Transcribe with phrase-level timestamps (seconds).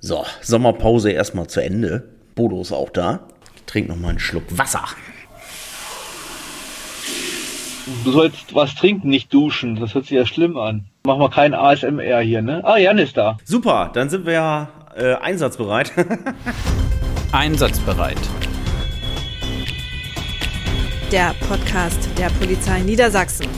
[0.00, 2.08] So, Sommerpause erstmal zu Ende.
[2.36, 3.18] Bodo ist auch da.
[3.56, 4.84] Ich trinke noch mal einen Schluck Wasser.
[8.04, 9.74] Du sollst was trinken, nicht duschen.
[9.74, 10.84] Das hört sich ja schlimm an.
[11.04, 12.60] Machen wir kein ASMR hier, ne?
[12.64, 13.38] Ah, Jan ist da.
[13.44, 15.90] Super, dann sind wir ja äh, einsatzbereit.
[17.32, 18.20] Einsatzbereit.
[21.10, 23.48] Der Podcast der Polizei Niedersachsen.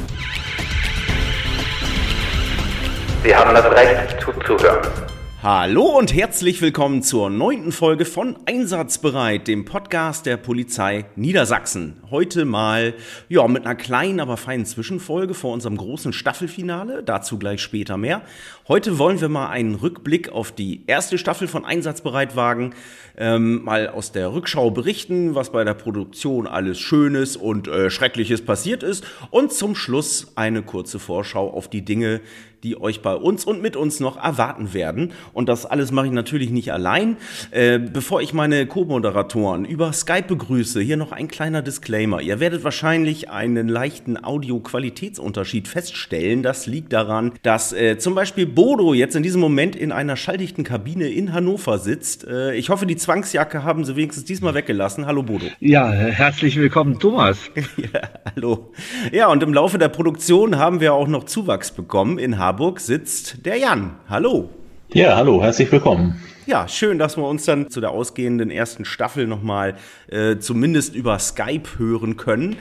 [3.25, 5.10] Sie haben das Recht zuzuhören.
[5.43, 11.97] Hallo und herzlich willkommen zur neunten Folge von Einsatzbereit, dem Podcast der Polizei Niedersachsen.
[12.11, 12.93] Heute mal,
[13.31, 17.03] ja, mit einer kleinen, aber feinen Zwischenfolge vor unserem großen Staffelfinale.
[17.03, 18.21] Dazu gleich später mehr.
[18.69, 22.75] Heute wollen wir mal einen Rückblick auf die erste Staffel von Einsatzbereit wagen.
[23.17, 28.45] Ähm, mal aus der Rückschau berichten, was bei der Produktion alles Schönes und äh, Schreckliches
[28.45, 29.07] passiert ist.
[29.31, 32.21] Und zum Schluss eine kurze Vorschau auf die Dinge,
[32.63, 35.13] die euch bei uns und mit uns noch erwarten werden.
[35.33, 37.17] Und das alles mache ich natürlich nicht allein.
[37.51, 42.21] Äh, bevor ich meine Co-Moderatoren über Skype begrüße, hier noch ein kleiner Disclaimer.
[42.21, 46.43] Ihr werdet wahrscheinlich einen leichten Audioqualitätsunterschied feststellen.
[46.43, 50.65] Das liegt daran, dass äh, zum Beispiel Bodo jetzt in diesem Moment in einer schalldichten
[50.65, 52.27] Kabine in Hannover sitzt.
[52.27, 55.07] Äh, ich hoffe, die Zwangsjacke haben sie wenigstens diesmal weggelassen.
[55.07, 55.47] Hallo Bodo.
[55.61, 57.39] Ja, herzlich willkommen, Thomas.
[57.77, 58.01] ja,
[58.35, 58.73] hallo.
[59.13, 62.50] Ja, und im Laufe der Produktion haben wir auch noch Zuwachs bekommen in Harvard.
[62.51, 63.93] Marburg sitzt der Jan.
[64.09, 64.51] Hallo.
[64.93, 66.21] Ja, hallo, herzlich willkommen.
[66.47, 69.77] Ja, schön, dass wir uns dann zu der ausgehenden ersten Staffel nochmal
[70.11, 72.57] äh, zumindest über Skype hören können.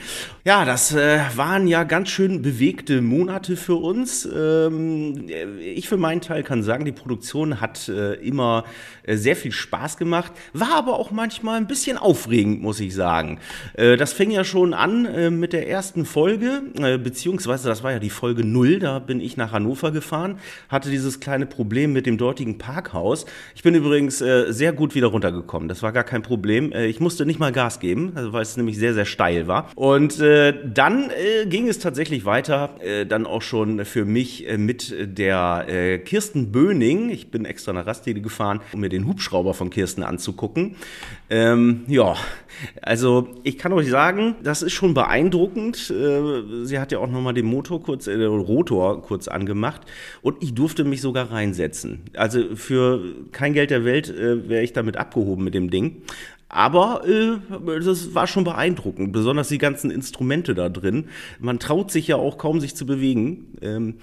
[0.45, 4.27] Ja, das äh, waren ja ganz schön bewegte Monate für uns.
[4.33, 5.27] Ähm,
[5.59, 8.63] ich für meinen Teil kann sagen, die Produktion hat äh, immer
[9.03, 13.39] äh, sehr viel Spaß gemacht, war aber auch manchmal ein bisschen aufregend, muss ich sagen.
[13.73, 16.61] Äh, das fing ja schon an mit der ersten Folge,
[17.03, 18.79] beziehungsweise das war ja die Folge null.
[18.79, 23.25] da bin ich nach Hannover gefahren, hatte dieses kleine Problem mit dem dortigen Parkhaus.
[23.55, 25.67] Ich bin übrigens sehr gut wieder runtergekommen.
[25.67, 26.73] Das war gar kein Problem.
[26.73, 29.69] Ich musste nicht mal Gas geben, also weil es nämlich sehr, sehr steil war.
[29.75, 34.57] Und äh, dann äh, ging es tatsächlich weiter, äh, dann auch schon für mich äh,
[34.57, 37.09] mit der äh, Kirsten Böning.
[37.09, 40.75] Ich bin extra nach Rastede gefahren, um mir den Hubschrauber von Kirsten anzugucken.
[41.29, 42.15] Ähm, ja,
[42.81, 45.89] also ich kann euch sagen, das ist schon beeindruckend.
[45.89, 49.81] Äh, sie hat ja auch nochmal den Motor kurz, äh, Rotor kurz angemacht
[50.21, 52.01] und ich durfte mich sogar reinsetzen.
[52.15, 53.01] Also für
[53.31, 56.03] kein Geld der Welt wäre ich damit abgehoben mit dem Ding.
[56.49, 57.37] Aber äh,
[57.79, 61.05] das war schon beeindruckend, besonders die ganzen Instrumente da drin.
[61.39, 63.57] Man traut sich ja auch kaum, sich zu bewegen.
[63.61, 63.95] Ähm,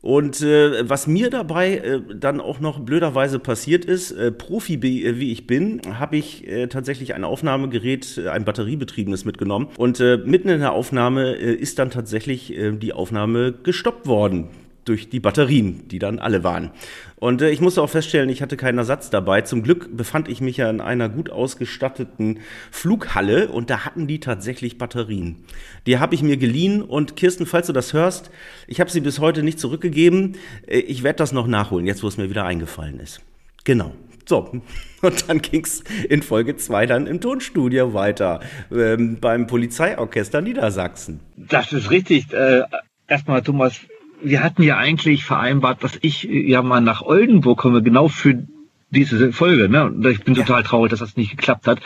[0.00, 5.18] und äh, was mir dabei äh, dann auch noch blöderweise passiert ist, äh, Profi äh,
[5.18, 9.66] wie ich bin, habe ich äh, tatsächlich ein Aufnahmegerät, äh, ein batteriebetriebenes mitgenommen.
[9.76, 14.50] Und äh, mitten in der Aufnahme äh, ist dann tatsächlich äh, die Aufnahme gestoppt worden
[14.88, 16.70] durch die Batterien, die dann alle waren.
[17.16, 19.42] Und äh, ich musste auch feststellen, ich hatte keinen Ersatz dabei.
[19.42, 22.40] Zum Glück befand ich mich ja in einer gut ausgestatteten
[22.70, 25.44] Flughalle und da hatten die tatsächlich Batterien.
[25.86, 28.30] Die habe ich mir geliehen und Kirsten, falls du das hörst,
[28.66, 30.36] ich habe sie bis heute nicht zurückgegeben.
[30.66, 33.20] Äh, ich werde das noch nachholen, jetzt wo es mir wieder eingefallen ist.
[33.64, 33.92] Genau.
[34.28, 34.52] So,
[35.02, 38.40] und dann ging's in Folge 2 dann im Tonstudio weiter
[38.70, 41.20] ähm, beim Polizeiorchester Niedersachsen.
[41.36, 42.32] Das ist richtig.
[42.32, 42.62] Äh,
[43.06, 43.80] erstmal, Thomas,
[44.22, 48.42] wir hatten ja eigentlich vereinbart, dass ich äh, ja mal nach Oldenburg komme, genau für
[48.90, 49.68] diese Folge.
[49.68, 49.92] Ne?
[50.10, 50.44] Ich bin ja.
[50.44, 51.80] total traurig, dass das nicht geklappt hat.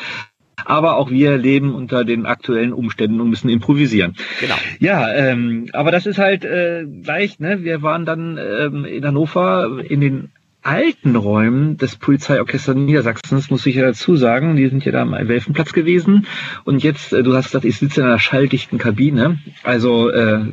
[0.64, 4.14] Aber auch wir leben unter den aktuellen Umständen und müssen improvisieren.
[4.40, 4.54] Genau.
[4.78, 7.40] Ja, ähm, aber das ist halt äh, leicht.
[7.40, 7.64] Ne?
[7.64, 10.30] Wir waren dann ähm, in Hannover in den
[10.62, 15.10] alten Räumen des Polizeiorchesters Niedersachsens, muss ich ja dazu sagen, die sind ja da am
[15.10, 16.26] Welfenplatz gewesen.
[16.64, 19.38] Und jetzt, äh, du hast gesagt, ich sitze in einer schalldichten Kabine.
[19.64, 20.44] Also äh,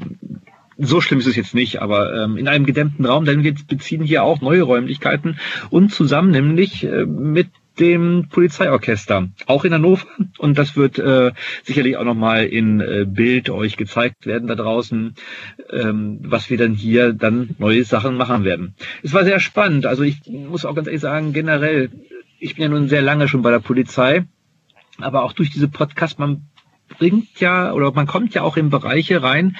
[0.79, 4.01] so schlimm ist es jetzt nicht, aber ähm, in einem gedämmten Raum, denn wir beziehen
[4.01, 5.37] hier auch neue Räumlichkeiten
[5.69, 7.47] und zusammen nämlich äh, mit
[7.79, 10.05] dem Polizeiorchester, auch in Hannover.
[10.37, 11.31] Und das wird äh,
[11.63, 15.15] sicherlich auch nochmal in äh, Bild euch gezeigt werden da draußen,
[15.71, 18.75] ähm, was wir dann hier dann neue Sachen machen werden.
[19.01, 19.85] Es war sehr spannend.
[19.85, 21.89] Also ich muss auch ganz ehrlich sagen, generell,
[22.39, 24.25] ich bin ja nun sehr lange schon bei der Polizei,
[24.99, 26.48] aber auch durch diese Podcast, man
[26.89, 29.55] bringt ja oder man kommt ja auch in Bereiche rein,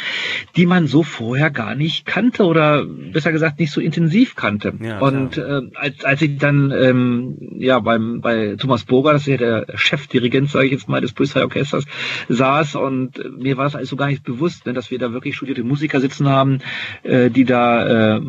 [0.56, 4.74] die man so vorher gar nicht kannte oder besser gesagt nicht so intensiv kannte.
[4.82, 9.28] Ja, und äh, als, als ich dann ähm, ja beim bei Thomas Burger, das ist
[9.28, 11.86] ja der Chefdirigent, sage ich jetzt mal, des Polizeiorchesters,
[12.28, 15.64] saß und mir war es also gar nicht bewusst, ne, dass wir da wirklich studierte
[15.64, 16.60] Musiker sitzen haben,
[17.04, 18.22] äh, die da äh,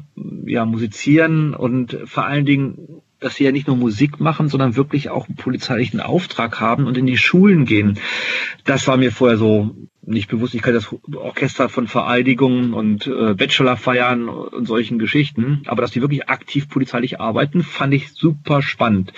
[0.47, 5.11] ja musizieren und vor allen Dingen dass sie ja nicht nur Musik machen, sondern wirklich
[5.11, 7.99] auch einen polizeilichen Auftrag haben und in die Schulen gehen.
[8.64, 10.55] Das war mir vorher so nicht bewusst.
[10.55, 15.62] Ich kann das Orchester von Vereidigungen und äh, Bachelorfeiern und solchen Geschichten.
[15.67, 19.12] Aber dass die wirklich aktiv polizeilich arbeiten, fand ich super spannend.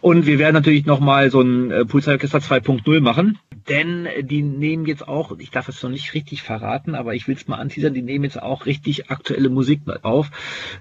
[0.00, 3.38] Und wir werden natürlich nochmal so ein äh, Polizeiorchester 2.0 machen.
[3.68, 7.34] Denn die nehmen jetzt auch, ich darf es noch nicht richtig verraten, aber ich will
[7.34, 10.30] es mal anteasern, die nehmen jetzt auch richtig aktuelle Musik auf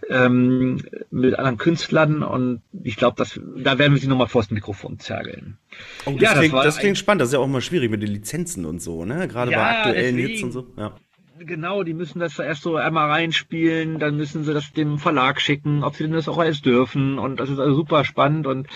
[0.10, 3.22] ähm, mit anderen Künstlern und ich glaube,
[3.58, 5.58] da werden wir sie nochmal vor das Mikrofon zergeln.
[6.06, 8.02] Oh, das, ja, klingt, das, das klingt spannend, das ist ja auch mal schwierig mit
[8.02, 9.28] den Lizenzen und so, ne?
[9.28, 10.68] Gerade ja, bei aktuellen deswegen, Hits und so.
[10.78, 10.96] Ja.
[11.40, 15.84] Genau, die müssen das erst so einmal reinspielen, dann müssen sie das dem Verlag schicken,
[15.84, 18.68] ob sie denn das auch alles dürfen und das ist also super spannend und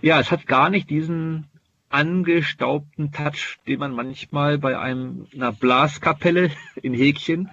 [0.00, 1.48] ja, es hat gar nicht diesen
[1.94, 6.50] angestaubten Touch, den man manchmal bei einem, einer Blaskapelle
[6.82, 7.50] in Häkchen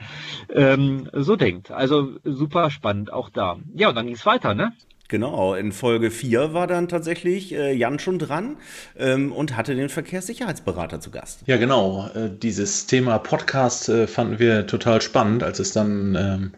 [0.54, 1.70] ähm, so denkt.
[1.70, 3.60] Also super spannend, auch da.
[3.76, 4.74] Ja, und dann ging es weiter, ne?
[5.12, 8.56] Genau, in Folge 4 war dann tatsächlich äh, Jan schon dran
[8.98, 11.42] ähm, und hatte den Verkehrssicherheitsberater zu Gast.
[11.48, 12.10] Ja, genau.
[12.16, 16.52] Äh, dieses Thema Podcast äh, fanden wir total spannend, als es dann ähm,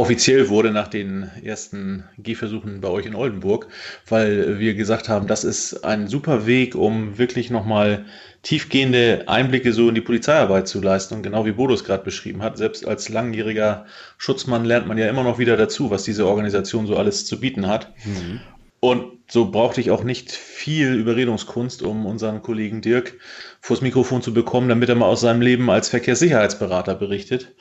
[0.00, 3.68] offiziell wurde nach den ersten Gehversuchen bei euch in Oldenburg,
[4.08, 8.06] weil wir gesagt haben, das ist ein super Weg, um wirklich nochmal
[8.42, 11.16] tiefgehende Einblicke so in die Polizeiarbeit zu leisten.
[11.16, 13.84] Und genau wie Bodo es gerade beschrieben hat, selbst als langjähriger
[14.16, 17.66] Schutzmann lernt man ja immer noch wieder dazu, was diese Organisation so alles zu bieten
[17.66, 17.92] hat.
[18.06, 18.40] Mhm.
[18.80, 23.18] Und so brauchte ich auch nicht viel Überredungskunst, um unseren Kollegen Dirk
[23.60, 27.54] vors Mikrofon zu bekommen, damit er mal aus seinem Leben als Verkehrssicherheitsberater berichtet.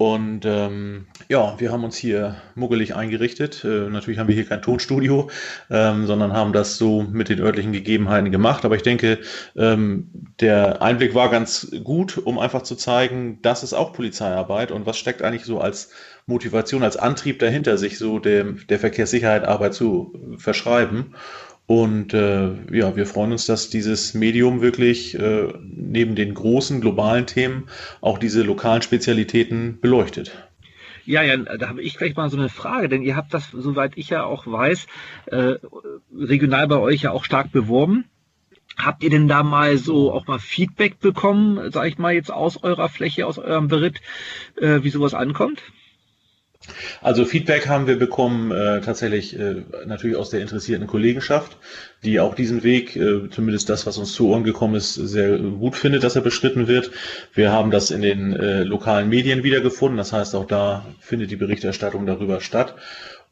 [0.00, 3.62] Und ähm, ja, wir haben uns hier muggelig eingerichtet.
[3.64, 5.28] Äh, natürlich haben wir hier kein Tonstudio,
[5.68, 8.64] ähm, sondern haben das so mit den örtlichen Gegebenheiten gemacht.
[8.64, 9.18] Aber ich denke,
[9.56, 10.08] ähm,
[10.40, 14.96] der Einblick war ganz gut, um einfach zu zeigen, das ist auch Polizeiarbeit und was
[14.96, 15.90] steckt eigentlich so als
[16.24, 21.14] Motivation, als Antrieb dahinter, sich so dem, der Verkehrssicherheitsarbeit zu verschreiben.
[21.70, 27.26] Und äh, ja, wir freuen uns, dass dieses Medium wirklich äh, neben den großen globalen
[27.26, 27.68] Themen
[28.00, 30.32] auch diese lokalen Spezialitäten beleuchtet.
[31.06, 33.92] Ja, ja, da habe ich gleich mal so eine Frage, denn ihr habt das, soweit
[33.94, 34.88] ich ja auch weiß,
[35.26, 35.54] äh,
[36.12, 38.04] regional bei euch ja auch stark beworben.
[38.76, 42.60] Habt ihr denn da mal so auch mal Feedback bekommen, sag ich mal jetzt aus
[42.64, 44.00] eurer Fläche, aus eurem Beritt,
[44.56, 45.62] äh, wie sowas ankommt?
[47.00, 51.56] Also Feedback haben wir bekommen äh, tatsächlich äh, natürlich aus der interessierten Kollegenschaft,
[52.04, 55.74] die auch diesen Weg, äh, zumindest das, was uns zu Ohren gekommen ist, sehr gut
[55.74, 56.90] findet, dass er beschritten wird.
[57.32, 61.36] Wir haben das in den äh, lokalen Medien wiedergefunden, das heißt auch da findet die
[61.36, 62.74] Berichterstattung darüber statt.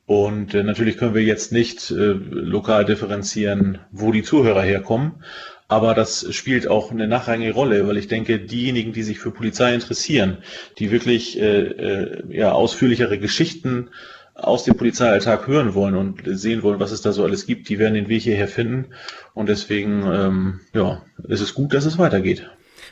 [0.07, 5.23] Und äh, natürlich können wir jetzt nicht äh, lokal differenzieren, wo die Zuhörer herkommen.
[5.69, 9.75] Aber das spielt auch eine nachrangige Rolle, weil ich denke, diejenigen, die sich für Polizei
[9.75, 10.38] interessieren,
[10.79, 13.91] die wirklich äh, äh, ja, ausführlichere Geschichten
[14.35, 17.79] aus dem Polizeialltag hören wollen und sehen wollen, was es da so alles gibt, die
[17.79, 18.87] werden den Weg hierher finden.
[19.35, 22.49] Und deswegen ähm, ja, ist es gut, dass es weitergeht.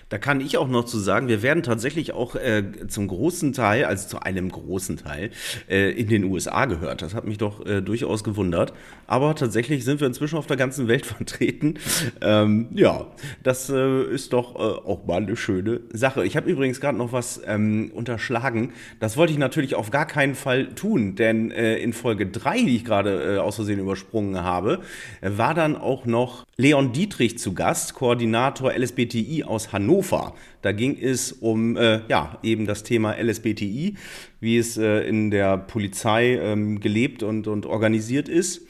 [0.08, 3.85] Da kann ich auch noch zu sagen, wir werden tatsächlich auch äh, zum großen Teil,
[3.87, 5.31] also zu einem großen Teil,
[5.69, 7.03] äh, in den USA gehört.
[7.03, 8.73] Das hat mich doch äh, durchaus gewundert.
[9.08, 11.75] Aber tatsächlich sind wir inzwischen auf der ganzen Welt vertreten.
[12.20, 13.08] Ähm, ja,
[13.43, 16.25] das äh, ist doch äh, auch mal eine schöne Sache.
[16.25, 18.75] Ich habe übrigens gerade noch was ähm, unterschlagen.
[19.00, 22.76] Das wollte ich natürlich auf gar keinen Fall tun, denn äh, in Folge 3, die
[22.76, 24.81] ich gerade aus Versehen übersprungen habe,
[25.20, 29.95] war dann auch noch Leon Dietrich zu Gast, Koordinator LSBTI aus Hannover.
[29.96, 30.34] Hannover.
[30.62, 33.94] Da ging es um äh, ja, eben das Thema LSBTI,
[34.40, 38.62] wie es äh, in der Polizei ähm, gelebt und, und organisiert ist.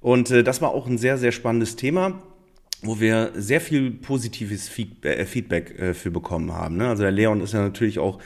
[0.00, 2.22] Und äh, das war auch ein sehr, sehr spannendes Thema
[2.84, 4.68] wo wir sehr viel positives
[5.02, 6.78] äh, Feedback äh, für bekommen haben.
[6.78, 6.88] Ne?
[6.88, 8.18] Also der Leon ist ja natürlich auch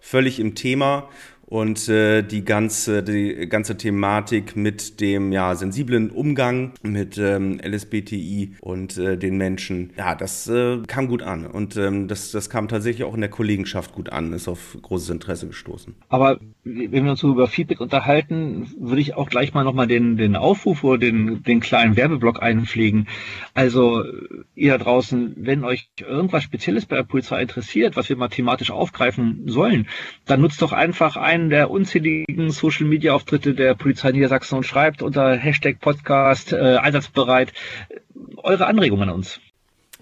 [0.00, 1.08] völlig im Thema
[1.46, 8.56] und äh, die ganze die ganze Thematik mit dem ja sensiblen Umgang mit ähm, LSBTI
[8.60, 11.46] und äh, den Menschen ja das äh, kam gut an.
[11.46, 15.10] Und ähm, das das kam tatsächlich auch in der Kollegenschaft gut an ist auf großes
[15.10, 15.94] Interesse gestoßen.
[16.08, 19.86] Aber wenn wir uns so über Feedback unterhalten würde ich auch gleich mal noch mal
[19.86, 23.06] den den Aufruf oder den den kleinen Werbeblock einpflegen.
[23.52, 24.02] Also
[24.54, 28.70] ihr da draußen wenn euch irgendwas Spezielles bei der Polizei interessiert was wir mal thematisch
[28.70, 29.86] aufgreifen sollen
[30.24, 34.62] dann nutzt doch einfach ein einen der unzähligen Social Media Auftritte der Polizei Niedersachsen und
[34.64, 37.52] schreibt unter Hashtag Podcast äh, einsatzbereit
[38.36, 39.40] eure Anregungen an uns.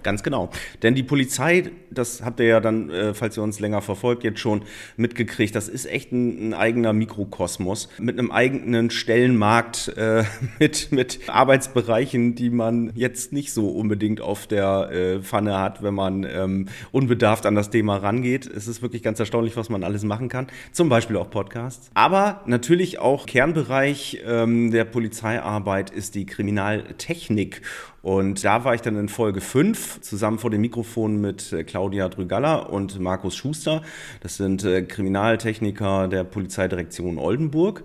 [0.03, 0.51] Ganz genau.
[0.83, 4.41] Denn die Polizei, das habt ihr ja dann, äh, falls ihr uns länger verfolgt, jetzt
[4.41, 4.63] schon
[4.97, 10.25] mitgekriegt, das ist echt ein, ein eigener Mikrokosmos mit einem eigenen Stellenmarkt, äh,
[10.59, 15.95] mit, mit Arbeitsbereichen, die man jetzt nicht so unbedingt auf der äh, Pfanne hat, wenn
[15.95, 18.47] man ähm, unbedarft an das Thema rangeht.
[18.47, 20.49] Es ist wirklich ganz erstaunlich, was man alles machen kann.
[20.73, 21.91] Zum Beispiel auch Podcasts.
[21.95, 27.63] Aber natürlich auch Kernbereich ähm, der Polizeiarbeit ist die Kriminaltechnik.
[28.03, 31.63] Und da war ich dann in Folge 5 5, zusammen vor dem Mikrofon mit äh,
[31.63, 33.83] Claudia Drügalla und Markus Schuster.
[34.21, 37.85] Das sind äh, Kriminaltechniker der Polizeidirektion Oldenburg.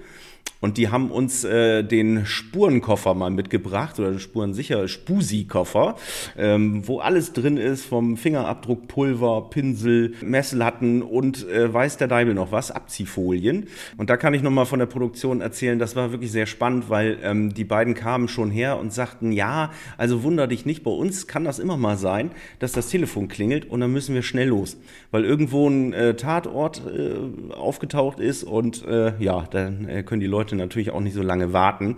[0.59, 5.95] Und die haben uns äh, den Spurenkoffer mal mitgebracht oder den Spurensicher Spusi-Koffer,
[6.35, 12.33] ähm, wo alles drin ist vom Fingerabdruck, Pulver, Pinsel, Messlatten und äh, weiß der Deibel
[12.33, 13.67] noch was, Abziehfolien.
[13.97, 17.19] Und da kann ich nochmal von der Produktion erzählen, das war wirklich sehr spannend, weil
[17.21, 21.27] ähm, die beiden kamen schon her und sagten, ja, also wunder dich nicht, bei uns
[21.27, 24.77] kann das immer mal sein, dass das Telefon klingelt und dann müssen wir schnell los,
[25.11, 30.27] weil irgendwo ein äh, Tatort äh, aufgetaucht ist und äh, ja, dann äh, können die
[30.27, 31.95] Leute natürlich auch nicht so lange warten.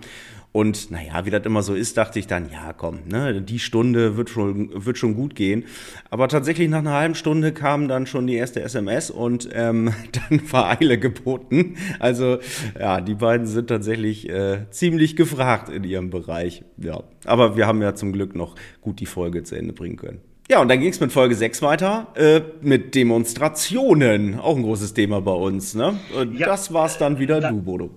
[0.51, 4.17] Und naja, wie das immer so ist, dachte ich dann, ja komm, ne, die Stunde
[4.17, 5.65] wird schon, wird schon gut gehen.
[6.10, 9.93] Aber tatsächlich nach einer halben Stunde kam dann schon die erste SMS und ähm,
[10.29, 11.75] dann war Eile geboten.
[12.00, 12.39] Also
[12.79, 16.63] ja, die beiden sind tatsächlich äh, ziemlich gefragt in ihrem Bereich.
[16.77, 20.19] Ja, aber wir haben ja zum Glück noch gut die Folge zu Ende bringen können.
[20.50, 24.39] Ja, und dann ging es mit Folge 6 weiter, äh, mit Demonstrationen.
[24.39, 26.00] Auch ein großes Thema bei uns, ne?
[26.19, 26.48] Und Ja.
[26.48, 27.91] das war's dann wieder du, Bodo.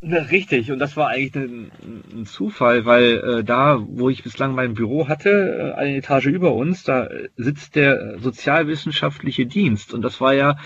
[0.00, 1.72] Na, Richtig, und das war eigentlich ein,
[2.12, 6.54] ein Zufall, weil äh, da, wo ich bislang mein Büro hatte, äh, eine Etage über
[6.54, 9.92] uns, da sitzt der sozialwissenschaftliche Dienst.
[9.92, 10.56] Und das war ja,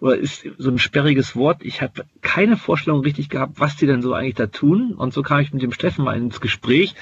[0.00, 1.58] oder ist so ein sperriges Wort.
[1.62, 4.94] Ich habe keine Vorstellung richtig gehabt, was die denn so eigentlich da tun.
[4.94, 6.96] Und so kam ich mit dem Steffen mal ins Gespräch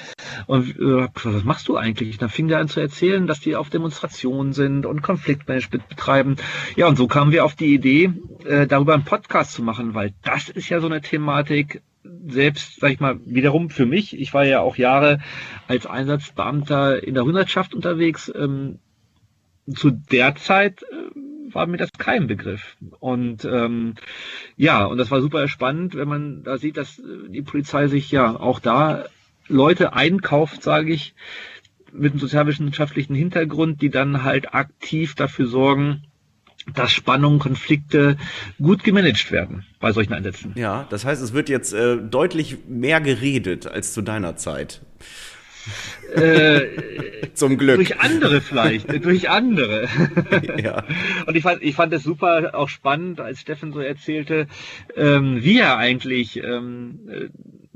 [0.46, 2.16] und äh, was machst du eigentlich?
[2.16, 6.36] Und dann fing der an zu erzählen, dass die auf Demonstrationen sind und Konfliktmanagement betreiben.
[6.76, 8.12] Ja, und so kamen wir auf die Idee,
[8.44, 11.82] äh, darüber einen Podcast zu machen, weil das ist ja so eine Thematik,
[12.26, 15.20] selbst, sag ich mal, wiederum für mich, ich war ja auch Jahre
[15.66, 18.78] als Einsatzbeamter in der Hundertschaft unterwegs, ähm,
[19.74, 22.76] zu der Zeit äh, war mir das kein Begriff.
[23.00, 23.94] Und ähm,
[24.56, 28.10] ja, und das war super spannend, wenn man da sieht, dass äh, die Polizei sich
[28.10, 29.06] ja auch da
[29.48, 31.14] Leute einkauft, sage ich,
[31.92, 36.04] mit einem sozialwissenschaftlichen Hintergrund, die dann halt aktiv dafür sorgen,
[36.74, 38.16] dass Spannungen, Konflikte
[38.60, 40.52] gut gemanagt werden bei solchen Einsätzen.
[40.56, 44.80] Ja, das heißt, es wird jetzt äh, deutlich mehr geredet als zu deiner Zeit.
[46.14, 46.62] Äh,
[47.34, 47.76] Zum Glück.
[47.76, 49.88] durch andere vielleicht, äh, durch andere.
[50.62, 50.84] Ja.
[51.26, 54.46] Und ich fand, ich fand es super auch spannend, als Steffen so erzählte,
[54.96, 57.28] ähm, wie er eigentlich ähm, äh,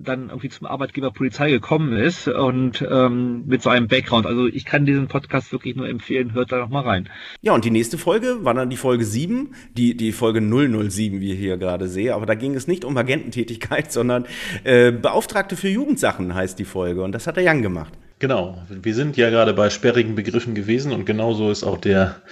[0.02, 4.26] dann irgendwie zum Arbeitgeber Polizei gekommen ist und ähm, mit so einem Background.
[4.26, 7.08] Also ich kann diesen Podcast wirklich nur empfehlen, hört da noch mal rein.
[7.40, 11.32] Ja, und die nächste Folge war dann die Folge 7, die, die Folge 007, wie
[11.32, 12.14] ich hier gerade sehe.
[12.14, 14.26] Aber da ging es nicht um Agententätigkeit, sondern
[14.64, 17.02] äh, Beauftragte für Jugendsachen heißt die Folge.
[17.02, 17.92] Und das hat der Jan gemacht.
[18.18, 22.22] Genau, wir sind ja gerade bei sperrigen Begriffen gewesen und genauso ist auch der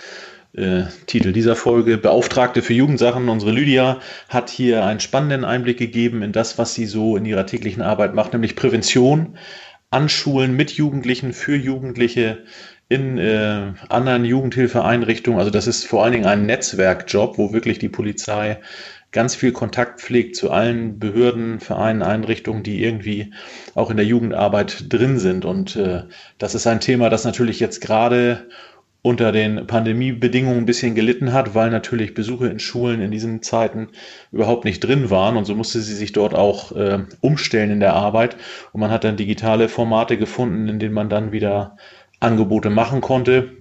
[0.53, 1.99] äh, Titel dieser Folge.
[1.99, 3.29] Beauftragte für Jugendsachen.
[3.29, 7.47] Unsere Lydia hat hier einen spannenden Einblick gegeben in das, was sie so in ihrer
[7.47, 9.37] täglichen Arbeit macht, nämlich Prävention
[9.91, 12.45] an Schulen mit Jugendlichen, für Jugendliche
[12.89, 15.39] in äh, anderen Jugendhilfeeinrichtungen.
[15.39, 18.59] Also das ist vor allen Dingen ein Netzwerkjob, wo wirklich die Polizei
[19.13, 23.33] ganz viel Kontakt pflegt zu allen Behörden, Vereinen, Einrichtungen, die irgendwie
[23.75, 25.45] auch in der Jugendarbeit drin sind.
[25.45, 26.05] Und äh,
[26.39, 28.49] das ist ein Thema, das natürlich jetzt gerade
[29.03, 33.89] unter den Pandemiebedingungen ein bisschen gelitten hat, weil natürlich Besuche in Schulen in diesen Zeiten
[34.31, 35.37] überhaupt nicht drin waren.
[35.37, 38.37] Und so musste sie sich dort auch äh, umstellen in der Arbeit.
[38.73, 41.77] Und man hat dann digitale Formate gefunden, in denen man dann wieder
[42.21, 43.60] Angebote machen konnte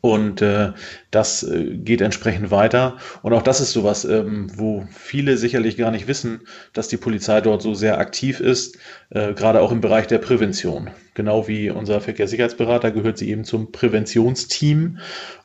[0.00, 0.72] und äh,
[1.10, 2.96] das äh, geht entsprechend weiter.
[3.22, 6.40] Und auch das ist sowas, ähm, wo viele sicherlich gar nicht wissen,
[6.72, 8.78] dass die Polizei dort so sehr aktiv ist,
[9.10, 10.90] äh, gerade auch im Bereich der Prävention.
[11.12, 14.98] Genau wie unser Verkehrssicherheitsberater gehört sie eben zum Präventionsteam.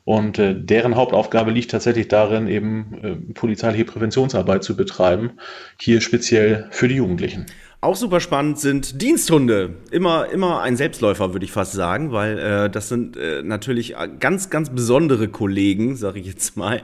[0.04, 5.32] Und äh, deren Hauptaufgabe liegt tatsächlich darin, eben äh, polizeiliche Präventionsarbeit zu betreiben,
[5.78, 7.44] hier speziell für die Jugendlichen.
[7.82, 9.76] Auch super spannend sind Diensthunde.
[9.90, 14.50] Immer, immer ein Selbstläufer, würde ich fast sagen, weil äh, das sind äh, natürlich ganz,
[14.50, 16.82] ganz besondere Kollegen, sage ich jetzt mal.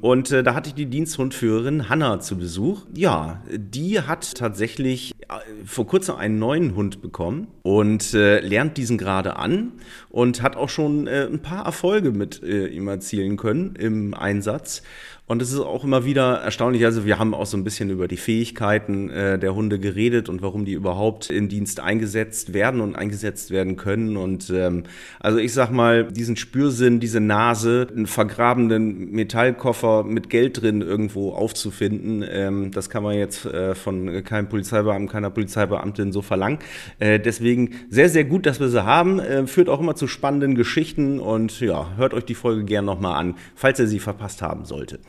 [0.00, 2.86] Und äh, da hatte ich die Diensthundführerin Hanna zu Besuch.
[2.94, 8.96] Ja, die hat tatsächlich äh, vor kurzem einen neuen Hund bekommen und äh, lernt diesen
[8.96, 9.72] gerade an
[10.08, 14.82] und hat auch schon äh, ein paar Erfolge mit ihm erzielen können im Einsatz.
[15.28, 16.86] Und es ist auch immer wieder erstaunlich.
[16.86, 20.40] Also wir haben auch so ein bisschen über die Fähigkeiten äh, der Hunde geredet und
[20.40, 24.16] warum die überhaupt in Dienst eingesetzt werden und eingesetzt werden können.
[24.16, 24.84] Und ähm,
[25.20, 31.32] also ich sag mal, diesen Spürsinn, diese Nase, einen vergrabenen Metallkoffer mit Geld drin irgendwo
[31.32, 36.58] aufzufinden, ähm, das kann man jetzt äh, von keinem Polizeibeamten, keiner Polizeibeamtin so verlangen.
[37.00, 39.20] Äh, deswegen sehr, sehr gut, dass wir sie haben.
[39.20, 43.20] Äh, führt auch immer zu spannenden Geschichten und ja, hört euch die Folge gern nochmal
[43.20, 45.00] an, falls ihr sie verpasst haben sollte.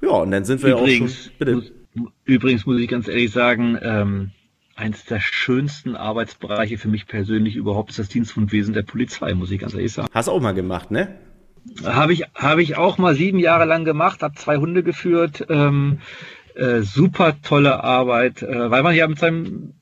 [0.00, 1.32] Ja, und dann sind wir Übrigens, auch schon.
[1.38, 1.54] Bitte.
[1.54, 1.72] Muss,
[2.24, 4.30] übrigens muss ich ganz ehrlich sagen, ähm,
[4.76, 9.60] eins der schönsten Arbeitsbereiche für mich persönlich überhaupt ist das Dienstgrundwesen der Polizei, muss ich
[9.60, 10.08] ganz ehrlich sagen.
[10.12, 11.18] Hast du auch mal gemacht, ne?
[11.84, 15.98] Habe ich, habe ich auch mal sieben Jahre lang gemacht, habe zwei Hunde geführt, ähm,
[16.54, 19.74] äh, super tolle Arbeit, äh, weil man ja mit seinem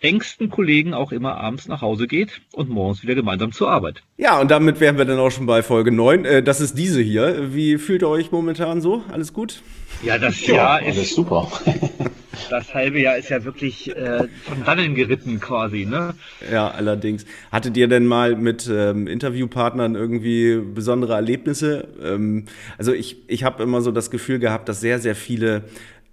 [0.00, 4.02] engsten Kollegen auch immer abends nach Hause geht und morgens wieder gemeinsam zur Arbeit.
[4.16, 6.24] Ja, und damit wären wir dann auch schon bei Folge 9.
[6.24, 7.54] Äh, das ist diese hier.
[7.54, 9.02] Wie fühlt ihr euch momentan so?
[9.10, 9.62] Alles gut?
[10.02, 11.50] Ja, das Jahr alles ist super.
[12.50, 16.14] das halbe Jahr ist ja wirklich äh, von dannen geritten quasi, ne?
[16.50, 17.24] Ja, allerdings.
[17.50, 21.88] Hattet ihr denn mal mit ähm, Interviewpartnern irgendwie besondere Erlebnisse?
[22.02, 22.44] Ähm,
[22.78, 25.64] also ich, ich habe immer so das Gefühl gehabt, dass sehr, sehr viele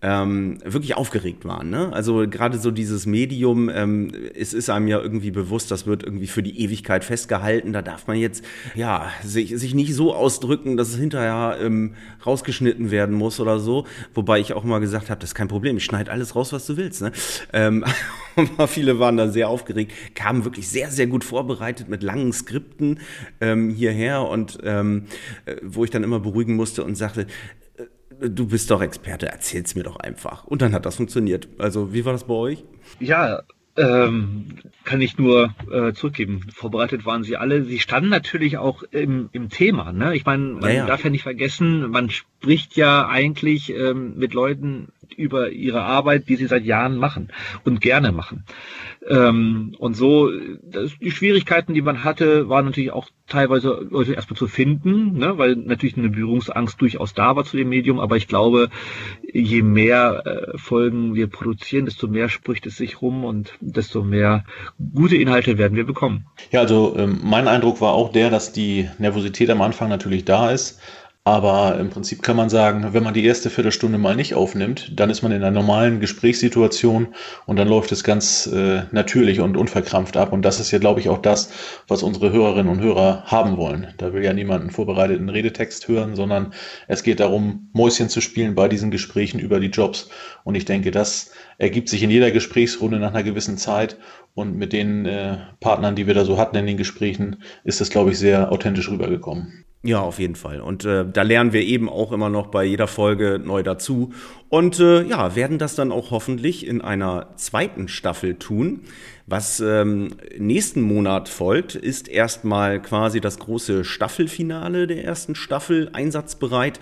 [0.03, 1.69] ähm, wirklich aufgeregt waren.
[1.69, 1.91] Ne?
[1.93, 6.27] Also gerade so dieses Medium, ähm, es ist einem ja irgendwie bewusst, das wird irgendwie
[6.27, 7.71] für die Ewigkeit festgehalten.
[7.71, 8.43] Da darf man jetzt
[8.75, 11.95] ja sich, sich nicht so ausdrücken, dass es hinterher ähm,
[12.25, 13.87] rausgeschnitten werden muss oder so.
[14.13, 16.65] Wobei ich auch mal gesagt habe, das ist kein Problem, ich schneide alles raus, was
[16.65, 17.01] du willst.
[17.01, 17.13] Ne?
[17.53, 17.85] Ähm,
[18.67, 22.99] viele waren da sehr aufgeregt, kamen wirklich sehr, sehr gut vorbereitet mit langen Skripten
[23.39, 25.05] ähm, hierher und ähm,
[25.45, 27.25] äh, wo ich dann immer beruhigen musste und sagte,
[28.29, 30.45] du bist doch Experte, erzähl's mir doch einfach.
[30.45, 31.47] Und dann hat das funktioniert.
[31.57, 32.63] Also, wie war das bei euch?
[32.99, 33.41] Ja,
[33.75, 34.45] ähm,
[34.83, 36.45] kann ich nur äh, zurückgeben.
[36.53, 37.63] Vorbereitet waren sie alle.
[37.63, 39.91] Sie standen natürlich auch im, im Thema.
[39.91, 40.15] Ne?
[40.15, 40.85] Ich meine, man ja, ja.
[40.85, 46.35] darf ja nicht vergessen, man spricht ja eigentlich ähm, mit Leuten über ihre Arbeit, die
[46.35, 47.29] sie seit Jahren machen
[47.63, 48.45] und gerne machen.
[49.09, 50.29] Ähm, und so,
[50.61, 55.37] das, die Schwierigkeiten, die man hatte, waren natürlich auch teilweise Leute erstmal zu finden, ne,
[55.37, 58.69] weil natürlich eine Berührungsangst durchaus da war zu dem Medium, aber ich glaube,
[59.33, 64.45] je mehr äh, Folgen wir produzieren, desto mehr spricht es sich rum und desto mehr
[64.93, 66.25] gute Inhalte werden wir bekommen.
[66.51, 70.51] Ja, also ähm, mein Eindruck war auch der, dass die Nervosität am Anfang natürlich da
[70.51, 70.79] ist.
[71.25, 75.09] Aber im Prinzip kann man sagen, wenn man die erste Viertelstunde mal nicht aufnimmt, dann
[75.09, 77.15] ist man in einer normalen Gesprächssituation
[77.45, 80.33] und dann läuft es ganz äh, natürlich und unverkrampft ab.
[80.33, 81.49] Und das ist ja, glaube ich, auch das,
[81.87, 83.93] was unsere Hörerinnen und Hörer haben wollen.
[83.99, 86.53] Da will ja niemand einen vorbereiteten Redetext hören, sondern
[86.89, 90.09] es geht darum, Mäuschen zu spielen bei diesen Gesprächen über die Jobs.
[90.43, 93.97] Und ich denke, das ergibt sich in jeder Gesprächsrunde nach einer gewissen Zeit.
[94.33, 97.89] Und mit den äh, Partnern, die wir da so hatten in den Gesprächen, ist das,
[97.89, 99.63] glaube ich, sehr authentisch rübergekommen.
[99.85, 100.61] Ja, auf jeden Fall.
[100.61, 104.13] Und äh, da lernen wir eben auch immer noch bei jeder Folge neu dazu.
[104.47, 108.79] Und äh, ja, werden das dann auch hoffentlich in einer zweiten Staffel tun.
[109.27, 116.79] Was ähm, nächsten Monat folgt, ist erstmal quasi das große Staffelfinale der ersten Staffel einsatzbereit.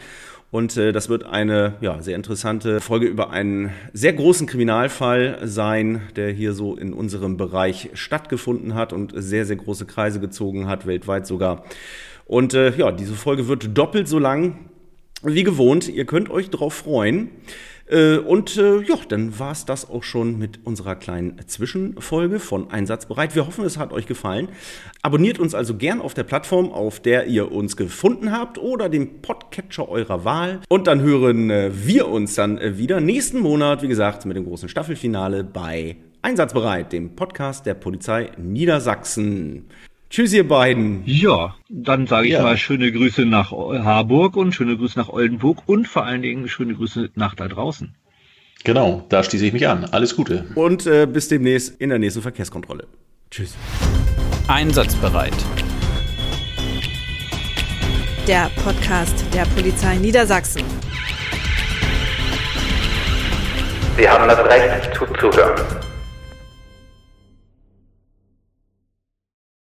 [0.52, 6.02] Und äh, das wird eine ja, sehr interessante Folge über einen sehr großen Kriminalfall sein,
[6.16, 10.86] der hier so in unserem Bereich stattgefunden hat und sehr, sehr große Kreise gezogen hat,
[10.86, 11.64] weltweit sogar.
[12.32, 14.70] Und äh, ja, diese Folge wird doppelt so lang
[15.22, 15.90] wie gewohnt.
[15.90, 17.30] Ihr könnt euch darauf freuen.
[17.90, 22.72] Äh, und äh, ja, dann war es das auch schon mit unserer kleinen Zwischenfolge von
[22.72, 23.36] Einsatzbereit.
[23.36, 24.48] Wir hoffen, es hat euch gefallen.
[25.02, 29.22] Abonniert uns also gern auf der Plattform, auf der ihr uns gefunden habt oder dem
[29.22, 30.62] Podcatcher eurer Wahl.
[30.70, 34.46] Und dann hören äh, wir uns dann äh, wieder nächsten Monat, wie gesagt, mit dem
[34.46, 39.66] großen Staffelfinale bei Einsatzbereit, dem Podcast der Polizei Niedersachsen.
[40.12, 41.04] Tschüss, ihr beiden.
[41.06, 42.42] Ja, dann sage ich ja.
[42.42, 46.76] mal schöne Grüße nach Harburg und schöne Grüße nach Oldenburg und vor allen Dingen schöne
[46.76, 47.96] Grüße nach da draußen.
[48.66, 49.86] Genau, da schließe ich mich an.
[49.86, 50.48] Alles Gute.
[50.56, 52.88] Und äh, bis demnächst in der nächsten Verkehrskontrolle.
[53.32, 53.56] Tschüss.
[54.50, 55.34] Einsatzbereit.
[58.28, 60.64] Der Podcast der Polizei Niedersachsen.
[63.98, 65.91] Sie haben das Recht zuzuhören.